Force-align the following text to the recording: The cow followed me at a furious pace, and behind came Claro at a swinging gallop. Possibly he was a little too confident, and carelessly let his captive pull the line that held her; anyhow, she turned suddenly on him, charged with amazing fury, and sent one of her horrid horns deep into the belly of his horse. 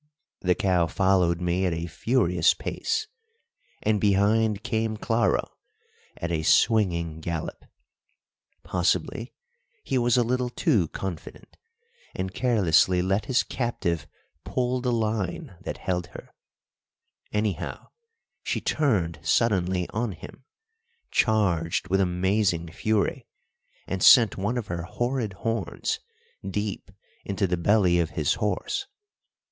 The 0.39 0.55
cow 0.55 0.87
followed 0.87 1.39
me 1.41 1.63
at 1.67 1.73
a 1.73 1.85
furious 1.85 2.55
pace, 2.55 3.05
and 3.83 4.01
behind 4.01 4.63
came 4.63 4.97
Claro 4.97 5.51
at 6.17 6.31
a 6.31 6.41
swinging 6.41 7.19
gallop. 7.21 7.65
Possibly 8.63 9.31
he 9.83 9.99
was 9.99 10.17
a 10.17 10.23
little 10.23 10.49
too 10.49 10.87
confident, 10.87 11.55
and 12.15 12.33
carelessly 12.33 13.03
let 13.03 13.25
his 13.25 13.43
captive 13.43 14.07
pull 14.43 14.81
the 14.81 14.91
line 14.91 15.55
that 15.61 15.77
held 15.77 16.07
her; 16.07 16.33
anyhow, 17.31 17.89
she 18.41 18.59
turned 18.59 19.19
suddenly 19.21 19.87
on 19.91 20.13
him, 20.13 20.45
charged 21.11 21.89
with 21.89 22.01
amazing 22.01 22.71
fury, 22.71 23.27
and 23.85 24.01
sent 24.01 24.35
one 24.35 24.57
of 24.57 24.65
her 24.65 24.81
horrid 24.81 25.33
horns 25.33 25.99
deep 26.43 26.89
into 27.23 27.45
the 27.45 27.55
belly 27.55 27.99
of 27.99 28.09
his 28.17 28.33
horse. 28.33 28.87